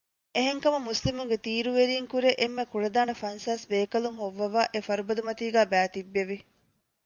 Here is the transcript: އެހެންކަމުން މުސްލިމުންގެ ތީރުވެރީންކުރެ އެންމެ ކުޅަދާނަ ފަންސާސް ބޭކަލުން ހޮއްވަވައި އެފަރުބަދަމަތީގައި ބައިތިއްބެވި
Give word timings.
އެހެންކަމުން 0.35 0.87
މުސްލިމުންގެ 0.89 1.37
ތީރުވެރީންކުރެ 1.45 2.29
އެންމެ 2.39 2.63
ކުޅަދާނަ 2.71 3.13
ފަންސާސް 3.21 3.65
ބޭކަލުން 3.71 4.17
ހޮއްވަވައި 4.21 4.69
އެފަރުބަދަމަތީގައި 4.73 5.69
ބައިތިއްބެވި 5.71 6.37